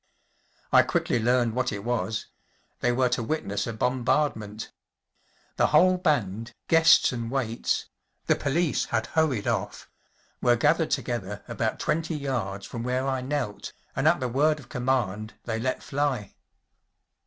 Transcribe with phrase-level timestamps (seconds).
[0.71, 2.25] I quickly learned what it was.
[2.79, 4.71] They were to witness a bombardment
[5.57, 9.87] The whole band, guests and waits‚ÄĒthe police had hurried off
[10.41, 14.69] ‚ÄĒwere gathered together about twenty yards from where I knelt, and at the word of
[14.69, 16.33] command they let fly.